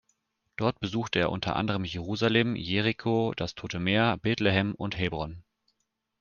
[0.55, 5.43] Dort besuchte er unter anderem Jerusalem, Jericho, das Tote Meer, Betlehem und Hebron.